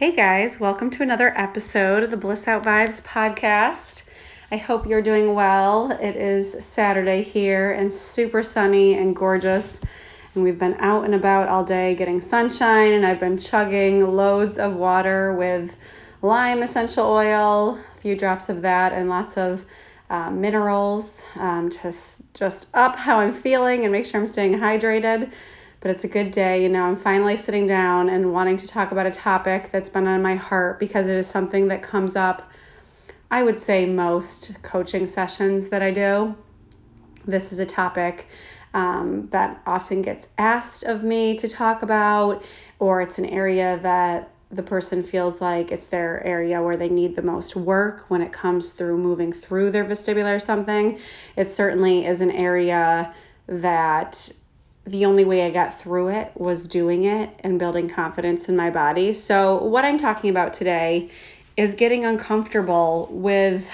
Hey 0.00 0.12
guys, 0.12 0.58
welcome 0.58 0.88
to 0.92 1.02
another 1.02 1.30
episode 1.36 2.02
of 2.02 2.10
the 2.10 2.16
Bliss 2.16 2.48
Out 2.48 2.64
Vibes 2.64 3.02
podcast. 3.02 4.04
I 4.50 4.56
hope 4.56 4.86
you're 4.86 5.02
doing 5.02 5.34
well. 5.34 5.92
It 5.92 6.16
is 6.16 6.56
Saturday 6.64 7.22
here 7.22 7.72
and 7.72 7.92
super 7.92 8.42
sunny 8.42 8.94
and 8.94 9.14
gorgeous. 9.14 9.78
And 10.34 10.42
we've 10.42 10.58
been 10.58 10.76
out 10.78 11.04
and 11.04 11.14
about 11.14 11.48
all 11.48 11.64
day 11.64 11.94
getting 11.96 12.22
sunshine, 12.22 12.94
and 12.94 13.04
I've 13.04 13.20
been 13.20 13.36
chugging 13.36 14.16
loads 14.16 14.56
of 14.56 14.72
water 14.72 15.34
with 15.34 15.76
lime 16.22 16.62
essential 16.62 17.04
oil, 17.04 17.78
a 17.78 18.00
few 18.00 18.16
drops 18.16 18.48
of 18.48 18.62
that, 18.62 18.94
and 18.94 19.10
lots 19.10 19.36
of 19.36 19.66
uh, 20.08 20.30
minerals 20.30 21.26
um, 21.36 21.68
to 21.68 21.94
just 22.32 22.68
up 22.72 22.96
how 22.96 23.18
I'm 23.18 23.34
feeling 23.34 23.82
and 23.82 23.92
make 23.92 24.06
sure 24.06 24.18
I'm 24.18 24.26
staying 24.26 24.54
hydrated 24.54 25.30
but 25.80 25.90
it's 25.90 26.04
a 26.04 26.08
good 26.08 26.30
day. 26.30 26.62
You 26.62 26.68
know, 26.68 26.84
I'm 26.84 26.96
finally 26.96 27.36
sitting 27.36 27.66
down 27.66 28.08
and 28.08 28.32
wanting 28.32 28.56
to 28.58 28.66
talk 28.66 28.92
about 28.92 29.06
a 29.06 29.10
topic 29.10 29.70
that's 29.72 29.88
been 29.88 30.06
on 30.06 30.22
my 30.22 30.36
heart 30.36 30.78
because 30.78 31.06
it 31.06 31.16
is 31.16 31.26
something 31.26 31.68
that 31.68 31.82
comes 31.82 32.16
up, 32.16 32.50
I 33.30 33.42
would 33.42 33.58
say, 33.58 33.86
most 33.86 34.62
coaching 34.62 35.06
sessions 35.06 35.68
that 35.68 35.82
I 35.82 35.90
do. 35.90 36.34
This 37.26 37.52
is 37.52 37.60
a 37.60 37.66
topic 37.66 38.28
um, 38.74 39.24
that 39.30 39.60
often 39.66 40.02
gets 40.02 40.28
asked 40.38 40.84
of 40.84 41.02
me 41.02 41.36
to 41.38 41.48
talk 41.48 41.82
about, 41.82 42.42
or 42.78 43.00
it's 43.00 43.18
an 43.18 43.26
area 43.26 43.78
that 43.82 44.30
the 44.52 44.62
person 44.62 45.02
feels 45.02 45.40
like 45.40 45.70
it's 45.70 45.86
their 45.86 46.24
area 46.26 46.60
where 46.60 46.76
they 46.76 46.88
need 46.88 47.14
the 47.14 47.22
most 47.22 47.54
work 47.54 48.04
when 48.08 48.20
it 48.20 48.32
comes 48.32 48.72
through 48.72 48.98
moving 48.98 49.32
through 49.32 49.70
their 49.70 49.84
vestibular 49.84 50.36
or 50.36 50.40
something. 50.40 50.98
It 51.36 51.48
certainly 51.48 52.04
is 52.04 52.20
an 52.20 52.32
area 52.32 53.14
that 53.46 54.30
the 54.86 55.04
only 55.04 55.24
way 55.24 55.44
I 55.44 55.50
got 55.50 55.78
through 55.80 56.08
it 56.08 56.32
was 56.34 56.66
doing 56.66 57.04
it 57.04 57.30
and 57.40 57.58
building 57.58 57.88
confidence 57.88 58.48
in 58.48 58.56
my 58.56 58.70
body. 58.70 59.12
So, 59.12 59.62
what 59.64 59.84
I'm 59.84 59.98
talking 59.98 60.30
about 60.30 60.54
today 60.54 61.10
is 61.56 61.74
getting 61.74 62.04
uncomfortable 62.04 63.08
with 63.10 63.68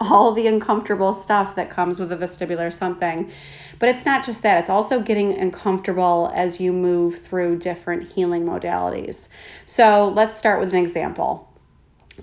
all 0.00 0.32
the 0.32 0.46
uncomfortable 0.46 1.12
stuff 1.12 1.56
that 1.56 1.70
comes 1.70 1.98
with 1.98 2.12
a 2.12 2.16
vestibular 2.16 2.72
something. 2.72 3.30
But 3.78 3.88
it's 3.88 4.06
not 4.06 4.24
just 4.24 4.42
that, 4.42 4.58
it's 4.60 4.70
also 4.70 5.00
getting 5.00 5.32
uncomfortable 5.32 6.30
as 6.34 6.60
you 6.60 6.72
move 6.72 7.18
through 7.18 7.58
different 7.58 8.10
healing 8.10 8.44
modalities. 8.44 9.28
So, 9.64 10.12
let's 10.14 10.38
start 10.38 10.60
with 10.60 10.70
an 10.72 10.78
example. 10.78 11.48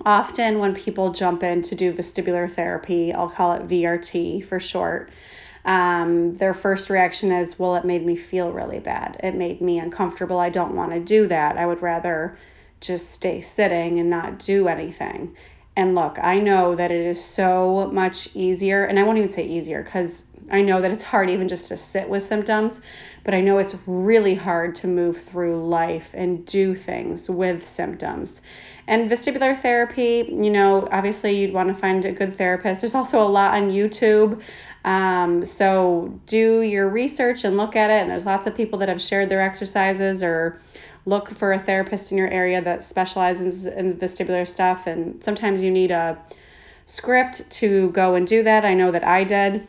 Often, 0.06 0.60
when 0.60 0.74
people 0.74 1.12
jump 1.12 1.42
in 1.42 1.60
to 1.62 1.74
do 1.74 1.92
vestibular 1.92 2.50
therapy, 2.50 3.12
I'll 3.12 3.28
call 3.28 3.52
it 3.52 3.68
VRT 3.68 4.46
for 4.46 4.58
short 4.58 5.10
um, 5.64 6.36
their 6.36 6.54
first 6.54 6.90
reaction 6.90 7.32
is, 7.32 7.58
well, 7.58 7.76
it 7.76 7.84
made 7.84 8.04
me 8.04 8.16
feel 8.16 8.50
really 8.50 8.78
bad. 8.78 9.20
It 9.22 9.34
made 9.34 9.60
me 9.60 9.78
uncomfortable. 9.78 10.38
I 10.38 10.50
don't 10.50 10.74
want 10.74 10.92
to 10.92 11.00
do 11.00 11.26
that. 11.28 11.58
I 11.58 11.66
would 11.66 11.82
rather 11.82 12.38
just 12.80 13.10
stay 13.10 13.40
sitting 13.40 13.98
and 13.98 14.08
not 14.08 14.38
do 14.38 14.68
anything. 14.68 15.36
And 15.76 15.94
look, 15.94 16.18
I 16.20 16.40
know 16.40 16.74
that 16.74 16.90
it 16.90 17.06
is 17.06 17.22
so 17.22 17.90
much 17.92 18.28
easier, 18.34 18.84
and 18.84 18.98
I 18.98 19.02
won't 19.02 19.18
even 19.18 19.30
say 19.30 19.44
easier 19.44 19.82
because 19.82 20.24
I 20.50 20.62
know 20.62 20.80
that 20.80 20.90
it's 20.90 21.02
hard 21.02 21.30
even 21.30 21.48
just 21.48 21.68
to 21.68 21.76
sit 21.76 22.08
with 22.08 22.22
symptoms, 22.22 22.80
but 23.24 23.34
I 23.34 23.40
know 23.40 23.58
it's 23.58 23.76
really 23.86 24.34
hard 24.34 24.74
to 24.76 24.86
move 24.86 25.22
through 25.22 25.66
life 25.66 26.10
and 26.14 26.44
do 26.46 26.74
things 26.74 27.30
with 27.30 27.68
symptoms. 27.68 28.40
And 28.86 29.10
vestibular 29.10 29.60
therapy, 29.60 30.26
you 30.28 30.50
know, 30.50 30.88
obviously 30.90 31.38
you'd 31.38 31.54
want 31.54 31.68
to 31.68 31.74
find 31.74 32.04
a 32.04 32.12
good 32.12 32.36
therapist. 32.36 32.80
There's 32.80 32.94
also 32.94 33.20
a 33.20 33.28
lot 33.28 33.54
on 33.54 33.70
YouTube. 33.70 34.40
Um, 34.84 35.44
so 35.44 36.18
do 36.26 36.62
your 36.62 36.88
research 36.88 37.44
and 37.44 37.56
look 37.56 37.76
at 37.76 37.90
it. 37.90 38.02
And 38.02 38.10
there's 38.10 38.26
lots 38.26 38.46
of 38.46 38.56
people 38.56 38.78
that 38.80 38.88
have 38.88 39.00
shared 39.00 39.28
their 39.28 39.40
exercises 39.40 40.22
or 40.22 40.60
look 41.06 41.30
for 41.30 41.52
a 41.52 41.58
therapist 41.58 42.12
in 42.12 42.18
your 42.18 42.28
area 42.28 42.60
that 42.62 42.82
specializes 42.82 43.66
in 43.66 43.96
vestibular 43.96 44.46
stuff. 44.46 44.86
And 44.86 45.22
sometimes 45.22 45.62
you 45.62 45.70
need 45.70 45.90
a 45.90 46.18
script 46.86 47.48
to 47.50 47.90
go 47.90 48.16
and 48.16 48.26
do 48.26 48.42
that. 48.42 48.64
I 48.64 48.74
know 48.74 48.90
that 48.90 49.04
I 49.04 49.24
did. 49.24 49.68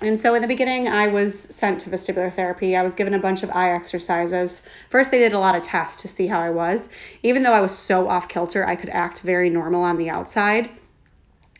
And 0.00 0.18
so 0.18 0.34
in 0.34 0.42
the 0.42 0.48
beginning, 0.48 0.88
I 0.88 1.08
was 1.08 1.46
sent 1.50 1.80
to 1.82 1.90
vestibular 1.90 2.34
therapy. 2.34 2.76
I 2.76 2.82
was 2.82 2.94
given 2.94 3.14
a 3.14 3.18
bunch 3.18 3.42
of 3.42 3.50
eye 3.50 3.72
exercises. 3.72 4.62
First, 4.90 5.10
they 5.10 5.18
did 5.18 5.32
a 5.32 5.38
lot 5.38 5.54
of 5.54 5.62
tests 5.62 6.02
to 6.02 6.08
see 6.08 6.26
how 6.26 6.40
I 6.40 6.50
was. 6.50 6.88
Even 7.22 7.42
though 7.42 7.52
I 7.52 7.60
was 7.60 7.76
so 7.76 8.08
off 8.08 8.28
kilter, 8.28 8.66
I 8.66 8.76
could 8.76 8.90
act 8.90 9.20
very 9.20 9.50
normal 9.50 9.82
on 9.82 9.96
the 9.96 10.10
outside 10.10 10.68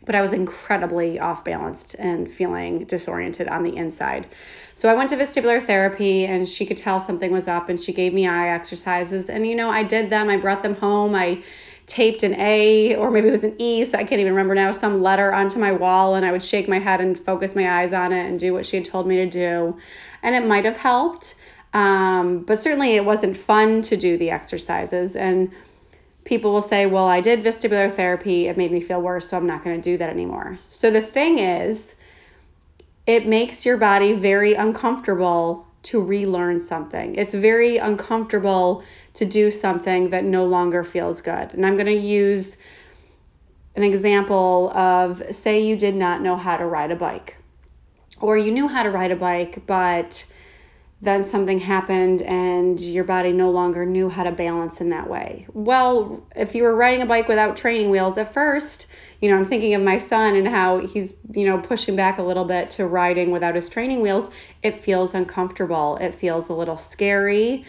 but 0.05 0.15
I 0.15 0.21
was 0.21 0.33
incredibly 0.33 1.19
off 1.19 1.43
balanced 1.43 1.95
and 1.95 2.31
feeling 2.31 2.85
disoriented 2.85 3.47
on 3.47 3.63
the 3.63 3.75
inside. 3.75 4.27
So 4.75 4.89
I 4.89 4.93
went 4.93 5.09
to 5.09 5.17
vestibular 5.17 5.65
therapy 5.65 6.25
and 6.25 6.47
she 6.47 6.65
could 6.65 6.77
tell 6.77 6.99
something 6.99 7.31
was 7.31 7.47
up 7.47 7.69
and 7.69 7.79
she 7.79 7.91
gave 7.91 8.13
me 8.13 8.27
eye 8.27 8.49
exercises. 8.49 9.29
And, 9.29 9.47
you 9.47 9.55
know, 9.55 9.69
I 9.69 9.83
did 9.83 10.09
them, 10.09 10.29
I 10.29 10.37
brought 10.37 10.63
them 10.63 10.75
home, 10.75 11.15
I 11.15 11.43
taped 11.87 12.23
an 12.23 12.33
A 12.35 12.95
or 12.95 13.11
maybe 13.11 13.27
it 13.27 13.31
was 13.31 13.43
an 13.43 13.55
E, 13.59 13.83
so 13.83 13.97
I 13.97 14.03
can't 14.03 14.19
even 14.19 14.33
remember 14.33 14.55
now, 14.55 14.71
some 14.71 15.03
letter 15.03 15.33
onto 15.33 15.59
my 15.59 15.71
wall 15.71 16.15
and 16.15 16.25
I 16.25 16.31
would 16.31 16.43
shake 16.43 16.67
my 16.67 16.79
head 16.79 17.01
and 17.01 17.17
focus 17.17 17.55
my 17.55 17.81
eyes 17.81 17.93
on 17.93 18.11
it 18.11 18.25
and 18.25 18.39
do 18.39 18.53
what 18.53 18.65
she 18.65 18.77
had 18.77 18.85
told 18.85 19.07
me 19.07 19.17
to 19.17 19.27
do. 19.27 19.77
And 20.23 20.35
it 20.35 20.47
might 20.47 20.65
have 20.65 20.77
helped. 20.77 21.35
Um, 21.73 22.39
but 22.39 22.57
certainly 22.57 22.95
it 22.95 23.03
wasn't 23.03 23.35
fun 23.35 23.81
to 23.83 23.97
do 23.97 24.17
the 24.17 24.31
exercises. 24.31 25.15
And 25.15 25.51
people 26.23 26.53
will 26.53 26.61
say, 26.61 26.85
Well, 26.85 27.05
I 27.05 27.21
did 27.21 27.43
vestibular 27.43 27.93
therapy, 27.93 28.47
it 28.47 28.57
made 28.57 28.71
me 28.71 28.81
feel 28.81 29.01
worse, 29.01 29.29
so 29.29 29.37
I'm 29.37 29.45
not 29.45 29.63
going 29.63 29.79
to 29.79 29.81
do 29.81 29.97
that 29.97 30.09
anymore. 30.09 30.57
So 30.69 30.89
the 30.89 31.01
thing 31.01 31.39
is, 31.39 31.95
it 33.05 33.27
makes 33.27 33.65
your 33.65 33.77
body 33.77 34.13
very 34.13 34.53
uncomfortable 34.55 35.67
to 35.83 36.01
relearn 36.01 36.59
something. 36.59 37.15
It's 37.15 37.33
very 37.33 37.77
uncomfortable 37.77 38.83
to 39.15 39.25
do 39.25 39.51
something 39.51 40.09
that 40.11 40.23
no 40.23 40.45
longer 40.45 40.83
feels 40.83 41.21
good. 41.21 41.53
And 41.53 41.65
I'm 41.65 41.75
going 41.75 41.85
to 41.87 41.93
use 41.93 42.57
an 43.75 43.83
example 43.83 44.71
of 44.71 45.23
say 45.35 45.65
you 45.65 45.75
did 45.75 45.95
not 45.95 46.21
know 46.21 46.35
how 46.35 46.57
to 46.57 46.65
ride 46.65 46.91
a 46.91 46.95
bike, 46.95 47.35
or 48.21 48.37
you 48.37 48.51
knew 48.51 48.67
how 48.67 48.83
to 48.83 48.91
ride 48.91 49.11
a 49.11 49.15
bike, 49.15 49.65
but 49.65 50.25
then 51.01 51.23
something 51.23 51.59
happened 51.59 52.21
and 52.21 52.79
your 52.79 53.03
body 53.03 53.31
no 53.31 53.51
longer 53.51 53.85
knew 53.85 54.09
how 54.09 54.23
to 54.23 54.31
balance 54.31 54.79
in 54.79 54.89
that 54.89 55.09
way. 55.09 55.45
Well, 55.53 56.25
if 56.35 56.55
you 56.55 56.63
were 56.63 56.75
riding 56.75 57.01
a 57.01 57.05
bike 57.05 57.27
without 57.27 57.57
training 57.57 57.89
wheels 57.89 58.17
at 58.17 58.33
first, 58.33 58.87
you 59.21 59.29
know, 59.29 59.37
I'm 59.37 59.45
thinking 59.45 59.73
of 59.75 59.81
my 59.81 59.97
son 59.97 60.35
and 60.35 60.47
how 60.47 60.79
he's, 60.79 61.13
you 61.33 61.45
know, 61.45 61.57
pushing 61.57 61.95
back 61.95 62.17
a 62.17 62.23
little 62.23 62.45
bit 62.45 62.69
to 62.71 62.87
riding 62.87 63.31
without 63.31 63.55
his 63.55 63.69
training 63.69 64.01
wheels. 64.01 64.29
It 64.63 64.83
feels 64.83 65.13
uncomfortable. 65.13 65.97
It 65.97 66.15
feels 66.15 66.49
a 66.49 66.53
little 66.53 66.77
scary. 66.77 67.65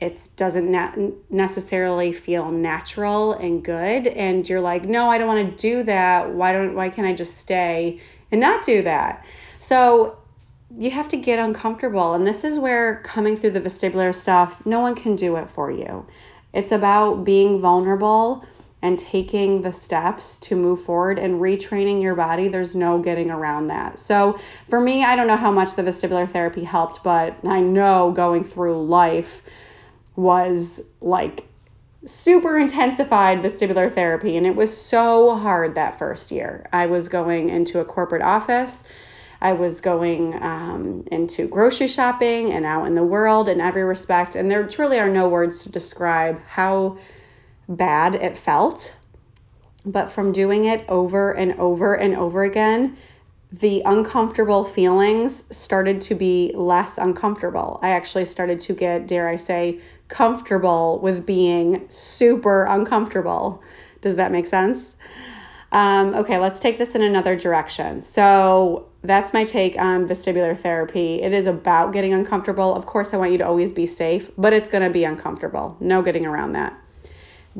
It 0.00 0.30
doesn't 0.36 1.30
necessarily 1.30 2.12
feel 2.12 2.50
natural 2.50 3.34
and 3.34 3.62
good. 3.62 4.06
And 4.06 4.48
you're 4.48 4.60
like, 4.60 4.84
no, 4.84 5.08
I 5.08 5.18
don't 5.18 5.28
want 5.28 5.50
to 5.50 5.62
do 5.62 5.82
that. 5.82 6.32
Why 6.32 6.52
don't, 6.52 6.74
why 6.74 6.88
can't 6.88 7.06
I 7.06 7.12
just 7.12 7.36
stay 7.36 8.00
and 8.32 8.40
not 8.40 8.64
do 8.64 8.82
that? 8.82 9.26
So 9.58 10.16
you 10.78 10.90
have 10.90 11.08
to 11.08 11.18
get 11.18 11.38
uncomfortable. 11.38 12.14
And 12.14 12.26
this 12.26 12.44
is 12.44 12.58
where 12.58 13.02
coming 13.02 13.36
through 13.36 13.50
the 13.50 13.60
vestibular 13.60 14.14
stuff, 14.14 14.64
no 14.64 14.80
one 14.80 14.94
can 14.94 15.16
do 15.16 15.36
it 15.36 15.50
for 15.50 15.70
you. 15.70 16.06
It's 16.54 16.72
about 16.72 17.24
being 17.24 17.60
vulnerable 17.60 18.44
and 18.82 18.98
taking 18.98 19.60
the 19.60 19.72
steps 19.72 20.38
to 20.38 20.56
move 20.56 20.82
forward 20.82 21.18
and 21.18 21.40
retraining 21.40 22.00
your 22.00 22.14
body. 22.14 22.48
There's 22.48 22.74
no 22.74 22.98
getting 22.98 23.30
around 23.30 23.66
that. 23.66 23.98
So, 23.98 24.38
for 24.68 24.80
me, 24.80 25.04
I 25.04 25.16
don't 25.16 25.26
know 25.26 25.36
how 25.36 25.50
much 25.50 25.74
the 25.74 25.82
vestibular 25.82 26.30
therapy 26.30 26.64
helped, 26.64 27.04
but 27.04 27.36
I 27.46 27.60
know 27.60 28.12
going 28.12 28.44
through 28.44 28.82
life 28.86 29.42
was 30.20 30.80
like 31.00 31.46
super 32.04 32.58
intensified 32.58 33.38
vestibular 33.38 33.94
therapy. 33.94 34.36
And 34.36 34.46
it 34.46 34.56
was 34.56 34.74
so 34.74 35.36
hard 35.36 35.74
that 35.74 35.98
first 35.98 36.30
year. 36.30 36.66
I 36.72 36.86
was 36.86 37.08
going 37.08 37.50
into 37.50 37.80
a 37.80 37.84
corporate 37.84 38.22
office 38.22 38.84
I 39.42 39.54
was 39.54 39.80
going 39.80 40.34
um, 40.42 41.04
into 41.10 41.48
grocery 41.48 41.88
shopping 41.88 42.52
and 42.52 42.66
out 42.66 42.86
in 42.86 42.94
the 42.94 43.02
world 43.02 43.48
in 43.48 43.60
every 43.60 43.84
respect. 43.84 44.34
And 44.36 44.50
there 44.50 44.66
truly 44.68 44.98
are 44.98 45.08
no 45.08 45.28
words 45.28 45.62
to 45.62 45.70
describe 45.70 46.42
how 46.42 46.98
bad 47.68 48.16
it 48.16 48.36
felt. 48.36 48.94
But 49.86 50.10
from 50.10 50.32
doing 50.32 50.66
it 50.66 50.84
over 50.88 51.32
and 51.32 51.54
over 51.58 51.94
and 51.94 52.14
over 52.14 52.44
again, 52.44 52.98
the 53.50 53.82
uncomfortable 53.86 54.64
feelings 54.64 55.42
started 55.50 56.02
to 56.02 56.14
be 56.14 56.52
less 56.54 56.98
uncomfortable. 56.98 57.80
I 57.82 57.90
actually 57.90 58.26
started 58.26 58.60
to 58.62 58.74
get, 58.74 59.06
dare 59.06 59.26
I 59.26 59.36
say, 59.36 59.80
comfortable 60.10 61.00
with 61.02 61.24
being 61.24 61.86
super 61.88 62.64
uncomfortable. 62.64 63.62
Does 64.02 64.16
that 64.16 64.32
make 64.32 64.46
sense? 64.46 64.96
Um, 65.72 66.14
okay, 66.14 66.38
let's 66.38 66.58
take 66.60 66.78
this 66.78 66.94
in 66.94 67.02
another 67.02 67.36
direction. 67.36 68.02
So, 68.02 68.88
that's 69.02 69.32
my 69.32 69.44
take 69.44 69.78
on 69.78 70.06
vestibular 70.06 70.58
therapy. 70.58 71.22
It 71.22 71.32
is 71.32 71.46
about 71.46 71.92
getting 71.92 72.12
uncomfortable. 72.12 72.74
Of 72.74 72.86
course, 72.86 73.14
I 73.14 73.16
want 73.16 73.32
you 73.32 73.38
to 73.38 73.46
always 73.46 73.72
be 73.72 73.86
safe, 73.86 74.30
but 74.36 74.52
it's 74.52 74.68
going 74.68 74.82
to 74.82 74.90
be 74.90 75.04
uncomfortable. 75.04 75.76
No 75.80 76.02
getting 76.02 76.26
around 76.26 76.52
that. 76.52 76.76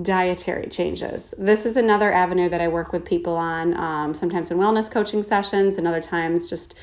Dietary 0.02 0.66
changes. 0.68 1.32
This 1.38 1.64
is 1.66 1.76
another 1.76 2.12
avenue 2.12 2.48
that 2.48 2.60
I 2.60 2.68
work 2.68 2.92
with 2.92 3.04
people 3.04 3.36
on, 3.36 3.74
um, 3.74 4.14
sometimes 4.14 4.50
in 4.50 4.58
wellness 4.58 4.90
coaching 4.90 5.22
sessions, 5.22 5.76
and 5.76 5.86
other 5.86 6.02
times 6.02 6.50
just 6.50 6.74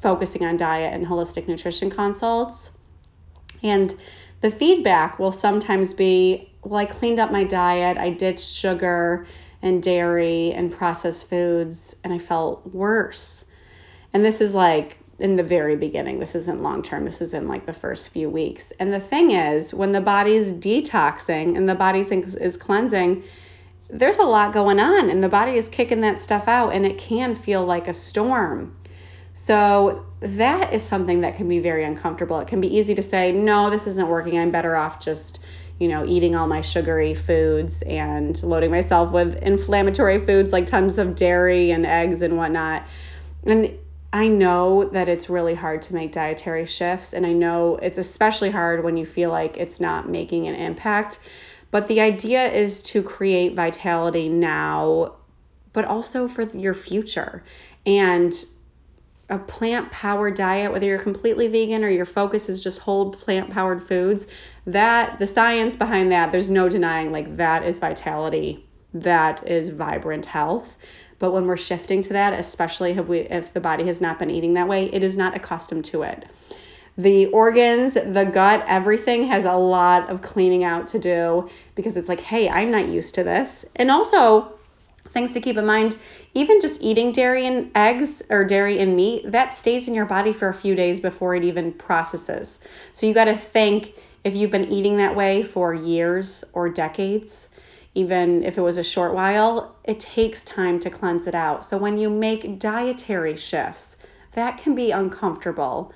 focusing 0.00 0.44
on 0.44 0.56
diet 0.56 0.94
and 0.94 1.06
holistic 1.06 1.48
nutrition 1.48 1.90
consults. 1.90 2.70
And 3.62 3.94
the 4.40 4.50
feedback 4.50 5.18
will 5.18 5.32
sometimes 5.32 5.92
be 5.92 6.50
well, 6.62 6.80
I 6.80 6.86
cleaned 6.86 7.20
up 7.20 7.30
my 7.30 7.44
diet, 7.44 7.96
I 7.96 8.10
ditched 8.10 8.52
sugar 8.52 9.26
and 9.62 9.82
dairy 9.82 10.52
and 10.52 10.72
processed 10.72 11.28
foods, 11.28 11.94
and 12.02 12.12
I 12.12 12.18
felt 12.18 12.66
worse. 12.66 13.44
And 14.12 14.24
this 14.24 14.40
is 14.40 14.54
like 14.54 14.98
in 15.18 15.36
the 15.36 15.42
very 15.42 15.76
beginning. 15.76 16.18
This 16.18 16.34
isn't 16.34 16.62
long 16.62 16.82
term. 16.82 17.04
This 17.04 17.20
is 17.20 17.34
in 17.34 17.48
like 17.48 17.66
the 17.66 17.72
first 17.72 18.10
few 18.10 18.28
weeks. 18.28 18.72
And 18.78 18.92
the 18.92 19.00
thing 19.00 19.30
is, 19.30 19.72
when 19.72 19.92
the 19.92 20.00
body's 20.00 20.52
detoxing 20.52 21.56
and 21.56 21.68
the 21.68 21.74
body 21.74 22.00
is 22.00 22.56
cleansing, 22.56 23.24
there's 23.88 24.18
a 24.18 24.24
lot 24.24 24.52
going 24.52 24.80
on 24.80 25.10
and 25.10 25.22
the 25.22 25.28
body 25.28 25.52
is 25.52 25.68
kicking 25.68 26.00
that 26.00 26.18
stuff 26.18 26.48
out 26.48 26.70
and 26.70 26.84
it 26.84 26.98
can 26.98 27.34
feel 27.34 27.64
like 27.64 27.88
a 27.88 27.92
storm. 27.92 28.76
So 29.46 30.04
that 30.18 30.72
is 30.72 30.82
something 30.82 31.20
that 31.20 31.36
can 31.36 31.48
be 31.48 31.60
very 31.60 31.84
uncomfortable. 31.84 32.40
It 32.40 32.48
can 32.48 32.60
be 32.60 32.76
easy 32.76 32.96
to 32.96 33.02
say, 33.02 33.30
no, 33.30 33.70
this 33.70 33.86
isn't 33.86 34.08
working. 34.08 34.36
I'm 34.36 34.50
better 34.50 34.74
off 34.74 34.98
just, 34.98 35.38
you 35.78 35.86
know, 35.86 36.04
eating 36.04 36.34
all 36.34 36.48
my 36.48 36.62
sugary 36.62 37.14
foods 37.14 37.80
and 37.82 38.42
loading 38.42 38.72
myself 38.72 39.12
with 39.12 39.36
inflammatory 39.36 40.18
foods 40.18 40.52
like 40.52 40.66
tons 40.66 40.98
of 40.98 41.14
dairy 41.14 41.70
and 41.70 41.86
eggs 41.86 42.22
and 42.22 42.36
whatnot. 42.36 42.88
And 43.44 43.72
I 44.12 44.26
know 44.26 44.88
that 44.88 45.08
it's 45.08 45.30
really 45.30 45.54
hard 45.54 45.80
to 45.82 45.94
make 45.94 46.10
dietary 46.10 46.66
shifts, 46.66 47.12
and 47.12 47.24
I 47.24 47.32
know 47.32 47.76
it's 47.76 47.98
especially 47.98 48.50
hard 48.50 48.82
when 48.82 48.96
you 48.96 49.06
feel 49.06 49.30
like 49.30 49.58
it's 49.58 49.78
not 49.78 50.08
making 50.08 50.48
an 50.48 50.56
impact. 50.56 51.20
But 51.70 51.86
the 51.86 52.00
idea 52.00 52.50
is 52.50 52.82
to 52.82 53.00
create 53.00 53.54
vitality 53.54 54.28
now, 54.28 55.14
but 55.72 55.84
also 55.84 56.26
for 56.26 56.42
your 56.42 56.74
future. 56.74 57.44
And 57.86 58.34
a 59.28 59.38
plant 59.38 59.90
powered 59.90 60.36
diet, 60.36 60.70
whether 60.72 60.86
you're 60.86 60.98
completely 60.98 61.48
vegan 61.48 61.82
or 61.82 61.88
your 61.88 62.06
focus 62.06 62.48
is 62.48 62.60
just 62.60 62.78
whole 62.78 63.10
plant 63.10 63.50
powered 63.50 63.82
foods, 63.82 64.26
that 64.66 65.18
the 65.18 65.26
science 65.26 65.74
behind 65.74 66.12
that, 66.12 66.30
there's 66.30 66.50
no 66.50 66.68
denying 66.68 67.10
like 67.10 67.36
that 67.36 67.64
is 67.64 67.78
vitality, 67.78 68.64
that 68.94 69.46
is 69.46 69.70
vibrant 69.70 70.26
health. 70.26 70.76
But 71.18 71.32
when 71.32 71.46
we're 71.46 71.56
shifting 71.56 72.02
to 72.02 72.12
that, 72.12 72.34
especially 72.34 72.92
if 72.92 73.06
we 73.06 73.20
if 73.20 73.52
the 73.52 73.60
body 73.60 73.86
has 73.86 74.00
not 74.00 74.18
been 74.18 74.30
eating 74.30 74.54
that 74.54 74.68
way, 74.68 74.92
it 74.92 75.02
is 75.02 75.16
not 75.16 75.34
accustomed 75.34 75.86
to 75.86 76.02
it. 76.02 76.26
The 76.98 77.26
organs, 77.26 77.94
the 77.94 78.28
gut, 78.32 78.64
everything 78.66 79.26
has 79.26 79.44
a 79.44 79.54
lot 79.54 80.08
of 80.08 80.22
cleaning 80.22 80.64
out 80.64 80.88
to 80.88 80.98
do 80.98 81.50
because 81.74 81.96
it's 81.96 82.08
like, 82.08 82.20
hey, 82.20 82.48
I'm 82.48 82.70
not 82.70 82.88
used 82.88 83.14
to 83.16 83.24
this. 83.24 83.64
And 83.76 83.90
also, 83.90 84.52
things 85.10 85.32
to 85.32 85.40
keep 85.40 85.56
in 85.56 85.66
mind 85.66 85.96
even 86.36 86.60
just 86.60 86.82
eating 86.82 87.12
dairy 87.12 87.46
and 87.46 87.70
eggs 87.74 88.22
or 88.30 88.44
dairy 88.44 88.78
and 88.78 88.94
meat, 88.94 89.32
that 89.32 89.52
stays 89.52 89.88
in 89.88 89.94
your 89.94 90.06
body 90.06 90.32
for 90.32 90.48
a 90.48 90.54
few 90.54 90.74
days 90.74 91.00
before 91.00 91.34
it 91.34 91.44
even 91.44 91.72
processes. 91.72 92.60
So 92.92 93.06
you 93.06 93.14
got 93.14 93.24
to 93.24 93.36
think 93.36 93.94
if 94.22 94.34
you've 94.34 94.50
been 94.50 94.70
eating 94.70 94.98
that 94.98 95.16
way 95.16 95.42
for 95.42 95.74
years 95.74 96.44
or 96.52 96.68
decades 96.68 97.48
even 97.96 98.44
if 98.44 98.58
it 98.58 98.60
was 98.60 98.76
a 98.76 98.84
short 98.84 99.14
while, 99.14 99.74
it 99.82 99.98
takes 99.98 100.44
time 100.44 100.78
to 100.78 100.90
cleanse 100.90 101.26
it 101.26 101.34
out. 101.34 101.64
So 101.64 101.78
when 101.78 101.96
you 101.96 102.10
make 102.10 102.58
dietary 102.58 103.36
shifts, 103.36 103.96
that 104.32 104.58
can 104.58 104.74
be 104.74 104.90
uncomfortable. 104.90 105.94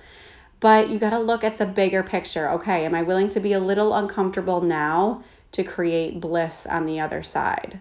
But 0.60 0.88
you 0.88 0.98
got 0.98 1.10
to 1.10 1.18
look 1.18 1.44
at 1.44 1.58
the 1.58 1.66
bigger 1.66 2.02
picture. 2.02 2.48
Okay, 2.52 2.86
am 2.86 2.94
I 2.94 3.02
willing 3.02 3.28
to 3.30 3.40
be 3.40 3.52
a 3.52 3.60
little 3.60 3.92
uncomfortable 3.92 4.62
now 4.62 5.24
to 5.52 5.62
create 5.62 6.22
bliss 6.22 6.64
on 6.64 6.86
the 6.86 7.00
other 7.00 7.22
side? 7.22 7.78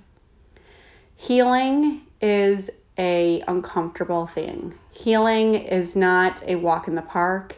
Healing 1.15 2.01
is 2.21 2.69
a 2.97 3.43
uncomfortable 3.47 4.27
thing. 4.27 4.73
Healing 4.91 5.55
is 5.55 5.95
not 5.95 6.43
a 6.45 6.55
walk 6.55 6.87
in 6.87 6.95
the 6.95 7.01
park. 7.01 7.55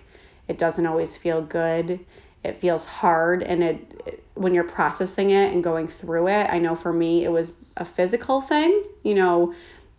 It 0.48 0.58
doesn't 0.58 0.86
always 0.86 1.18
feel 1.18 1.42
good. 1.42 2.00
It 2.44 2.60
feels 2.60 2.86
hard 2.86 3.44
and 3.44 3.64
it 3.64 4.24
when 4.36 4.54
you're 4.54 4.64
processing 4.64 5.32
it 5.32 5.54
and 5.54 5.64
going 5.64 5.88
through 5.88 6.28
it, 6.28 6.48
I 6.50 6.58
know 6.58 6.76
for 6.76 6.92
me 6.92 7.24
it 7.24 7.30
was 7.30 7.54
a 7.78 7.86
physical 7.86 8.42
thing, 8.42 8.84
you 9.04 9.14
know, 9.14 9.54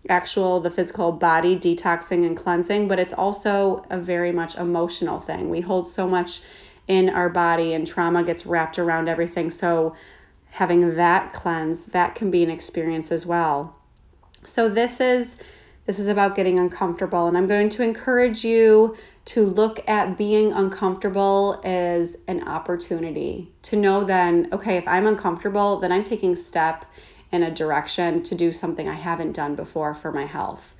actual 0.09 0.61
the 0.61 0.71
physical 0.71 1.13
body 1.13 1.57
detoxing 1.57 2.27
and 2.27 2.37
cleansing, 2.37 2.89
but 2.89 2.99
it's 2.99 3.13
also 3.13 3.85
a 3.91 3.99
very 3.99 4.33
much 4.33 4.57
emotional 4.57 5.21
thing. 5.21 5.49
We 5.49 5.61
hold 5.61 5.87
so 5.87 6.09
much 6.09 6.41
in 6.89 7.11
our 7.11 7.29
body 7.29 7.75
and 7.75 7.87
trauma 7.87 8.25
gets 8.25 8.47
wrapped 8.47 8.79
around 8.79 9.09
everything. 9.09 9.51
So 9.51 9.95
having 10.51 10.97
that 10.97 11.33
cleanse, 11.33 11.85
that 11.87 12.15
can 12.15 12.31
be 12.31 12.43
an 12.43 12.51
experience 12.51 13.13
as 13.13 13.25
well. 13.25 13.77
So 14.45 14.69
this 14.69 15.01
is 15.01 15.37
this 15.87 15.99
is 15.99 16.09
about 16.09 16.37
getting 16.37 16.59
uncomfortable 16.59 17.27
and 17.27 17.37
I'm 17.37 17.47
going 17.47 17.69
to 17.71 17.83
encourage 17.83 18.45
you 18.45 18.97
to 19.25 19.45
look 19.45 19.81
at 19.89 20.19
being 20.19 20.53
uncomfortable 20.53 21.61
as 21.65 22.17
an 22.29 22.47
opportunity 22.49 23.53
to 23.63 23.77
know 23.77 24.05
then, 24.05 24.49
okay, 24.53 24.77
if 24.77 24.87
I'm 24.87 25.07
uncomfortable, 25.07 25.81
then 25.81 25.93
I'm 25.93 26.05
taking 26.05 26.37
step 26.37 26.85
in 27.31 27.43
a 27.45 27.51
direction 27.51 28.23
to 28.25 28.35
do 28.35 28.53
something 28.53 28.89
I 28.89 28.95
haven't 28.95 29.33
done 29.33 29.55
before 29.55 29.95
for 29.95 30.13
my 30.13 30.27
health. 30.27 30.75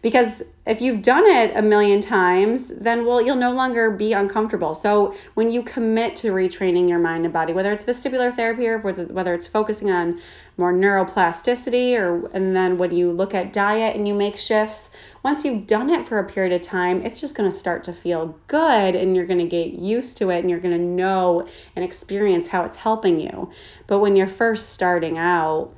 Because 0.00 0.42
if 0.66 0.80
you've 0.80 1.02
done 1.02 1.26
it 1.26 1.52
a 1.56 1.62
million 1.62 2.00
times, 2.00 2.68
then 2.68 3.04
well, 3.04 3.20
you'll 3.20 3.36
no 3.36 3.52
longer 3.52 3.90
be 3.90 4.12
uncomfortable. 4.12 4.74
So 4.74 5.14
when 5.34 5.50
you 5.50 5.62
commit 5.62 6.16
to 6.16 6.30
retraining 6.30 6.88
your 6.88 6.98
mind 6.98 7.24
and 7.24 7.32
body, 7.32 7.52
whether 7.52 7.72
it's 7.72 7.84
vestibular 7.84 8.34
therapy 8.34 8.68
or 8.68 8.78
whether 8.78 9.34
it's 9.34 9.46
focusing 9.46 9.90
on 9.90 10.20
more 10.56 10.72
neuroplasticity, 10.72 11.98
or 11.98 12.26
and 12.34 12.54
then 12.54 12.78
when 12.78 12.92
you 12.92 13.10
look 13.10 13.34
at 13.34 13.52
diet 13.52 13.96
and 13.96 14.06
you 14.06 14.14
make 14.14 14.36
shifts, 14.36 14.90
once 15.22 15.44
you've 15.44 15.66
done 15.66 15.90
it 15.90 16.06
for 16.06 16.18
a 16.18 16.28
period 16.28 16.52
of 16.52 16.62
time, 16.62 17.02
it's 17.02 17.20
just 17.20 17.34
going 17.34 17.50
to 17.50 17.56
start 17.56 17.84
to 17.84 17.92
feel 17.92 18.36
good 18.46 18.94
and 18.94 19.16
you're 19.16 19.26
going 19.26 19.38
to 19.38 19.46
get 19.46 19.72
used 19.72 20.16
to 20.18 20.30
it 20.30 20.40
and 20.40 20.50
you're 20.50 20.60
going 20.60 20.76
to 20.76 20.84
know 20.84 21.48
and 21.76 21.84
experience 21.84 22.46
how 22.46 22.64
it's 22.64 22.76
helping 22.76 23.18
you. 23.20 23.50
But 23.86 24.00
when 24.00 24.16
you're 24.16 24.28
first 24.28 24.70
starting 24.70 25.16
out, 25.18 25.72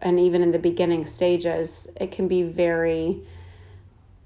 and 0.00 0.18
even 0.18 0.42
in 0.42 0.50
the 0.50 0.58
beginning 0.58 1.06
stages, 1.06 1.86
it 1.96 2.10
can 2.10 2.26
be 2.26 2.42
very 2.42 3.22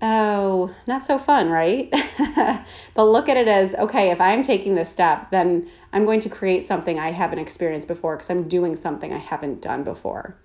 oh, 0.03 0.75
not 0.87 1.05
so 1.05 1.19
fun, 1.19 1.49
right? 1.49 1.91
but 2.95 3.05
look 3.05 3.29
at 3.29 3.37
it 3.37 3.49
as 3.49 3.75
okay, 3.75 4.11
if 4.11 4.21
I'm 4.21 4.43
taking 4.43 4.75
this 4.75 4.91
step, 4.91 5.31
then 5.31 5.71
I'm 5.93 6.05
going 6.05 6.21
to 6.21 6.29
create 6.29 6.65
something 6.65 6.99
I 6.99 7.13
haven't 7.13 7.39
experienced 7.39 7.89
before 7.89 8.17
because 8.17 8.31
I'm 8.31 8.49
doing 8.49 8.77
something 8.77 9.13
I 9.13 9.19
haven't 9.19 9.63
done 9.63 9.85
before. 9.85 10.37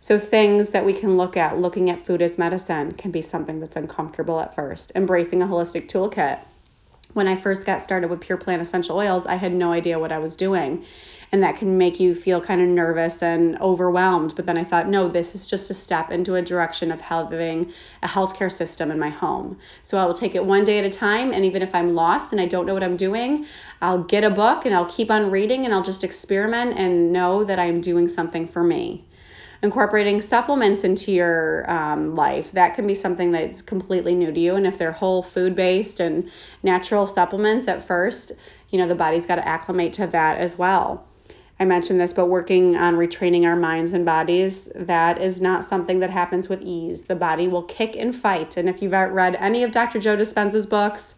So, 0.00 0.18
things 0.18 0.70
that 0.70 0.84
we 0.84 0.92
can 0.92 1.16
look 1.16 1.36
at, 1.36 1.58
looking 1.58 1.90
at 1.90 2.06
food 2.06 2.22
as 2.22 2.38
medicine, 2.38 2.92
can 2.92 3.10
be 3.10 3.22
something 3.22 3.58
that's 3.58 3.76
uncomfortable 3.76 4.40
at 4.40 4.54
first. 4.54 4.92
Embracing 4.94 5.42
a 5.42 5.46
holistic 5.46 5.88
toolkit. 5.88 6.38
When 7.14 7.26
I 7.26 7.34
first 7.34 7.66
got 7.66 7.82
started 7.82 8.10
with 8.10 8.20
Pure 8.20 8.38
Plant 8.38 8.62
Essential 8.62 8.96
Oils, 8.96 9.26
I 9.26 9.34
had 9.34 9.52
no 9.52 9.72
idea 9.72 9.98
what 9.98 10.12
I 10.12 10.18
was 10.18 10.36
doing 10.36 10.84
and 11.32 11.42
that 11.42 11.56
can 11.56 11.76
make 11.76 12.00
you 12.00 12.14
feel 12.14 12.40
kind 12.40 12.60
of 12.60 12.68
nervous 12.68 13.22
and 13.22 13.60
overwhelmed. 13.60 14.34
But 14.34 14.46
then 14.46 14.56
I 14.56 14.64
thought, 14.64 14.88
no, 14.88 15.08
this 15.08 15.34
is 15.34 15.46
just 15.46 15.70
a 15.70 15.74
step 15.74 16.10
into 16.10 16.34
a 16.36 16.42
direction 16.42 16.90
of 16.90 17.00
having 17.00 17.72
a 18.02 18.08
healthcare 18.08 18.50
system 18.50 18.90
in 18.90 18.98
my 18.98 19.10
home. 19.10 19.58
So 19.82 19.98
I 19.98 20.06
will 20.06 20.14
take 20.14 20.34
it 20.34 20.44
one 20.44 20.64
day 20.64 20.78
at 20.78 20.84
a 20.84 20.90
time, 20.90 21.32
and 21.32 21.44
even 21.44 21.62
if 21.62 21.74
I'm 21.74 21.94
lost 21.94 22.32
and 22.32 22.40
I 22.40 22.46
don't 22.46 22.66
know 22.66 22.74
what 22.74 22.82
I'm 22.82 22.96
doing, 22.96 23.46
I'll 23.82 24.02
get 24.02 24.24
a 24.24 24.30
book 24.30 24.64
and 24.64 24.74
I'll 24.74 24.90
keep 24.90 25.10
on 25.10 25.30
reading 25.30 25.64
and 25.64 25.74
I'll 25.74 25.82
just 25.82 26.04
experiment 26.04 26.78
and 26.78 27.12
know 27.12 27.44
that 27.44 27.58
I'm 27.58 27.80
doing 27.80 28.08
something 28.08 28.46
for 28.46 28.62
me 28.62 29.04
incorporating 29.62 30.20
supplements 30.20 30.84
into 30.84 31.10
your 31.10 31.68
um, 31.68 32.14
life 32.14 32.52
that 32.52 32.74
can 32.74 32.86
be 32.86 32.94
something 32.94 33.32
that's 33.32 33.60
completely 33.60 34.14
new 34.14 34.30
to 34.30 34.38
you 34.38 34.54
and 34.54 34.66
if 34.66 34.78
they're 34.78 34.92
whole 34.92 35.22
food 35.22 35.56
based 35.56 35.98
and 35.98 36.30
natural 36.62 37.06
supplements 37.06 37.66
at 37.66 37.84
first 37.84 38.30
you 38.70 38.78
know 38.78 38.86
the 38.86 38.94
body's 38.94 39.26
got 39.26 39.34
to 39.34 39.48
acclimate 39.48 39.92
to 39.92 40.06
that 40.06 40.38
as 40.38 40.56
well 40.56 41.07
I 41.60 41.64
mentioned 41.64 42.00
this, 42.00 42.12
but 42.12 42.26
working 42.26 42.76
on 42.76 42.94
retraining 42.94 43.44
our 43.44 43.56
minds 43.56 43.92
and 43.92 44.04
bodies, 44.04 44.68
that 44.76 45.20
is 45.20 45.40
not 45.40 45.64
something 45.64 45.98
that 46.00 46.10
happens 46.10 46.48
with 46.48 46.62
ease. 46.62 47.02
The 47.02 47.16
body 47.16 47.48
will 47.48 47.64
kick 47.64 47.96
and 47.96 48.14
fight. 48.14 48.56
And 48.56 48.68
if 48.68 48.80
you've 48.80 48.92
read 48.92 49.34
any 49.34 49.64
of 49.64 49.72
Dr. 49.72 49.98
Joe 49.98 50.16
Dispenza's 50.16 50.66
books 50.66 51.16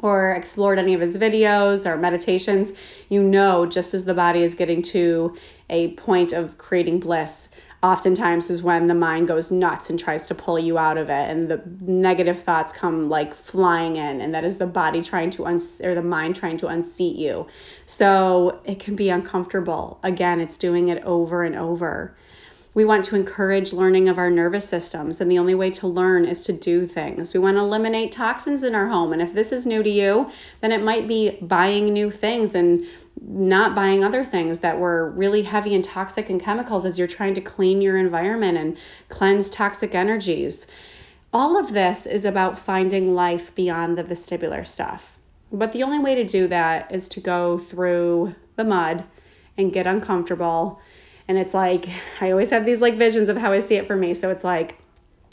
or 0.00 0.32
explored 0.32 0.78
any 0.78 0.92
of 0.92 1.00
his 1.00 1.16
videos 1.16 1.86
or 1.86 1.96
meditations, 1.96 2.72
you 3.08 3.22
know 3.22 3.64
just 3.64 3.94
as 3.94 4.04
the 4.04 4.12
body 4.12 4.42
is 4.42 4.54
getting 4.54 4.82
to 4.82 5.34
a 5.70 5.92
point 5.94 6.34
of 6.34 6.58
creating 6.58 7.00
bliss, 7.00 7.48
oftentimes 7.86 8.50
is 8.50 8.64
when 8.64 8.88
the 8.88 8.94
mind 8.94 9.28
goes 9.28 9.52
nuts 9.52 9.90
and 9.90 9.98
tries 9.98 10.26
to 10.26 10.34
pull 10.34 10.58
you 10.58 10.76
out 10.76 10.98
of 10.98 11.08
it 11.08 11.30
and 11.30 11.48
the 11.48 11.62
negative 11.82 12.42
thoughts 12.42 12.72
come 12.72 13.08
like 13.08 13.32
flying 13.32 13.94
in 13.94 14.20
and 14.20 14.34
that 14.34 14.44
is 14.44 14.58
the 14.58 14.66
body 14.66 15.00
trying 15.00 15.30
to 15.30 15.46
un- 15.46 15.60
or 15.84 15.94
the 15.94 16.02
mind 16.02 16.34
trying 16.34 16.56
to 16.56 16.66
unseat 16.66 17.16
you. 17.16 17.46
So 17.86 18.60
it 18.64 18.80
can 18.80 18.96
be 18.96 19.08
uncomfortable. 19.08 20.00
Again 20.02 20.40
it's 20.40 20.56
doing 20.56 20.88
it 20.88 21.00
over 21.04 21.44
and 21.44 21.54
over 21.54 22.16
we 22.76 22.84
want 22.84 23.06
to 23.06 23.16
encourage 23.16 23.72
learning 23.72 24.10
of 24.10 24.18
our 24.18 24.28
nervous 24.28 24.68
systems, 24.68 25.22
and 25.22 25.30
the 25.30 25.38
only 25.38 25.54
way 25.54 25.70
to 25.70 25.86
learn 25.88 26.26
is 26.26 26.42
to 26.42 26.52
do 26.52 26.86
things. 26.86 27.32
We 27.32 27.40
want 27.40 27.56
to 27.56 27.62
eliminate 27.62 28.12
toxins 28.12 28.62
in 28.62 28.74
our 28.74 28.86
home, 28.86 29.14
and 29.14 29.22
if 29.22 29.32
this 29.32 29.50
is 29.50 29.66
new 29.66 29.82
to 29.82 29.88
you, 29.88 30.30
then 30.60 30.72
it 30.72 30.82
might 30.82 31.08
be 31.08 31.38
buying 31.40 31.86
new 31.86 32.10
things 32.10 32.54
and 32.54 32.84
not 33.22 33.74
buying 33.74 34.04
other 34.04 34.26
things 34.26 34.58
that 34.58 34.78
were 34.78 35.10
really 35.12 35.40
heavy 35.40 35.74
and 35.74 35.82
toxic 35.82 36.28
and 36.28 36.38
chemicals 36.38 36.84
as 36.84 36.98
you're 36.98 37.08
trying 37.08 37.32
to 37.32 37.40
clean 37.40 37.80
your 37.80 37.96
environment 37.96 38.58
and 38.58 38.76
cleanse 39.08 39.48
toxic 39.48 39.94
energies. 39.94 40.66
All 41.32 41.56
of 41.58 41.72
this 41.72 42.04
is 42.04 42.26
about 42.26 42.58
finding 42.58 43.14
life 43.14 43.54
beyond 43.54 43.96
the 43.96 44.04
vestibular 44.04 44.66
stuff. 44.66 45.16
But 45.50 45.72
the 45.72 45.82
only 45.82 46.00
way 46.00 46.16
to 46.16 46.24
do 46.24 46.46
that 46.48 46.92
is 46.92 47.08
to 47.08 47.20
go 47.20 47.56
through 47.56 48.34
the 48.56 48.64
mud 48.64 49.02
and 49.56 49.72
get 49.72 49.86
uncomfortable. 49.86 50.78
And 51.28 51.38
it's 51.38 51.54
like, 51.54 51.88
I 52.20 52.30
always 52.30 52.50
have 52.50 52.64
these 52.64 52.80
like 52.80 52.96
visions 52.96 53.28
of 53.28 53.36
how 53.36 53.52
I 53.52 53.58
see 53.58 53.76
it 53.76 53.86
for 53.86 53.96
me. 53.96 54.14
So 54.14 54.30
it's 54.30 54.44
like 54.44 54.76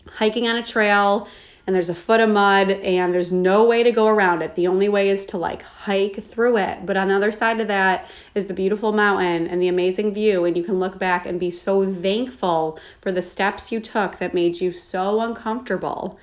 hiking 0.08 0.48
on 0.48 0.56
a 0.56 0.64
trail 0.64 1.28
and 1.66 1.74
there's 1.74 1.90
a 1.90 1.96
foot 1.96 2.20
of 2.20 2.30
mud 2.30 2.70
and 2.72 3.14
there's 3.14 3.32
no 3.32 3.64
way 3.64 3.84
to 3.84 3.92
go 3.92 4.08
around 4.08 4.42
it. 4.42 4.54
The 4.56 4.68
only 4.68 4.90
way 4.90 5.10
is 5.10 5.26
to 5.28 5.38
like 5.38 5.62
hike 5.62 6.22
through 6.22 6.58
it. 6.58 6.86
But 6.86 6.98
on 6.98 7.08
the 7.08 7.16
other 7.16 7.32
side 7.32 7.62
of 7.62 7.70
that 7.70 8.10
is 8.36 8.48
the 8.48 8.54
beautiful 8.54 8.92
mountain 8.92 9.48
and 9.48 9.62
the 9.62 9.70
amazing 9.70 10.14
view. 10.14 10.44
And 10.44 10.58
you 10.58 10.64
can 10.64 10.80
look 10.80 11.00
back 11.00 11.26
and 11.26 11.40
be 11.40 11.52
so 11.52 11.94
thankful 11.94 12.80
for 13.02 13.12
the 13.12 13.22
steps 13.22 13.72
you 13.72 13.80
took 13.80 14.18
that 14.20 14.34
made 14.34 14.60
you 14.60 14.74
so 14.74 15.22
uncomfortable 15.22 16.20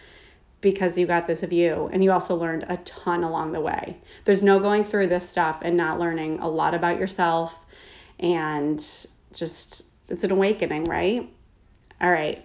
because 0.61 0.99
you 0.99 1.07
got 1.07 1.27
this 1.27 1.41
view 1.41 1.89
and 1.91 2.05
you 2.05 2.13
also 2.13 2.37
learned 2.37 2.67
a 2.69 2.77
ton 2.79 3.25
along 3.25 3.53
the 3.53 3.61
way. 3.61 3.97
There's 4.27 4.43
no 4.43 4.59
going 4.59 4.85
through 4.85 5.07
this 5.07 5.27
stuff 5.27 5.61
and 5.63 5.75
not 5.75 5.99
learning 5.99 6.41
a 6.41 6.49
lot 6.49 6.75
about 6.75 6.99
yourself 6.99 7.59
and 8.19 8.79
just 9.33 9.85
it's 10.09 10.25
an 10.25 10.33
awakening, 10.33 10.85
right? 10.85 11.29
All 12.01 12.11
right. 12.11 12.45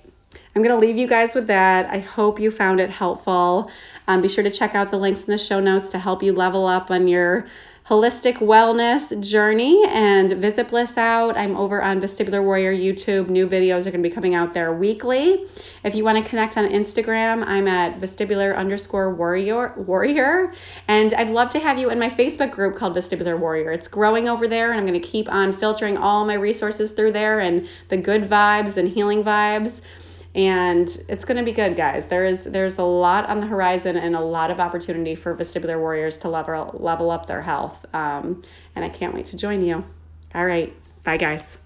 I'm 0.55 0.61
going 0.61 0.75
to 0.75 0.85
leave 0.85 0.97
you 0.97 1.07
guys 1.07 1.33
with 1.33 1.47
that. 1.47 1.89
I 1.89 1.99
hope 1.99 2.39
you 2.39 2.51
found 2.51 2.79
it 2.79 2.89
helpful. 2.89 3.71
Um, 4.07 4.21
be 4.21 4.27
sure 4.27 4.43
to 4.43 4.51
check 4.51 4.75
out 4.75 4.91
the 4.91 4.97
links 4.97 5.23
in 5.23 5.31
the 5.31 5.37
show 5.37 5.59
notes 5.59 5.89
to 5.89 5.99
help 5.99 6.23
you 6.23 6.33
level 6.33 6.65
up 6.65 6.91
on 6.91 7.07
your 7.07 7.47
holistic 7.87 8.37
wellness 8.37 9.17
journey 9.21 9.85
and 9.89 10.31
visit 10.31 10.69
Bliss 10.69 10.97
Out. 10.97 11.37
I'm 11.37 11.55
over 11.55 11.83
on 11.83 12.01
Vestibular 12.01 12.43
Warrior 12.43 12.73
YouTube. 12.73 13.29
New 13.29 13.47
videos 13.47 13.81
are 13.81 13.91
going 13.91 14.01
to 14.01 14.09
be 14.09 14.13
coming 14.13 14.33
out 14.33 14.55
there 14.55 14.73
weekly. 14.73 15.45
If 15.83 15.93
you 15.93 16.03
want 16.03 16.17
to 16.17 16.27
connect 16.27 16.57
on 16.57 16.67
Instagram, 16.67 17.45
I'm 17.45 17.67
at 17.67 17.99
vestibular 17.99 18.57
underscore 18.57 19.13
warrior 19.13 19.75
warrior. 19.77 20.55
And 20.87 21.13
I'd 21.13 21.29
love 21.29 21.51
to 21.51 21.59
have 21.59 21.77
you 21.77 21.91
in 21.91 21.99
my 21.99 22.09
Facebook 22.09 22.49
group 22.49 22.75
called 22.75 22.95
Vestibular 22.95 23.37
Warrior. 23.37 23.71
It's 23.71 23.87
growing 23.87 24.27
over 24.27 24.47
there, 24.47 24.71
and 24.71 24.79
I'm 24.79 24.87
going 24.87 24.99
to 24.99 25.07
keep 25.07 25.31
on 25.31 25.53
filtering 25.53 25.95
all 25.95 26.25
my 26.25 26.33
resources 26.33 26.91
through 26.91 27.11
there 27.11 27.39
and 27.39 27.67
the 27.89 27.97
good 27.97 28.27
vibes 28.27 28.77
and 28.77 28.89
healing 28.89 29.23
vibes 29.23 29.81
and 30.35 31.01
it's 31.07 31.25
going 31.25 31.37
to 31.37 31.43
be 31.43 31.53
good 31.53 31.75
guys. 31.75 32.05
There 32.05 32.25
is 32.25 32.43
there's 32.43 32.77
a 32.77 32.83
lot 32.83 33.27
on 33.29 33.39
the 33.39 33.47
horizon 33.47 33.95
and 33.95 34.15
a 34.15 34.21
lot 34.21 34.51
of 34.51 34.59
opportunity 34.59 35.15
for 35.15 35.35
vestibular 35.35 35.79
warriors 35.79 36.17
to 36.19 36.29
level 36.29 36.75
level 36.79 37.09
up 37.09 37.25
their 37.25 37.41
health. 37.41 37.83
Um, 37.93 38.43
and 38.75 38.83
i 38.83 38.89
can't 38.89 39.15
wait 39.15 39.27
to 39.27 39.37
join 39.37 39.63
you. 39.63 39.83
All 40.35 40.45
right. 40.45 40.75
Bye 41.03 41.17
guys 41.17 41.57